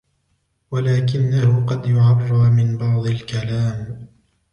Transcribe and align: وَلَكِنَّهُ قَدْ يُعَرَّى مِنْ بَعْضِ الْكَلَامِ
وَلَكِنَّهُ 0.71 1.65
قَدْ 1.65 1.85
يُعَرَّى 1.89 2.49
مِنْ 2.49 2.77
بَعْضِ 2.77 3.07
الْكَلَامِ 3.07 4.07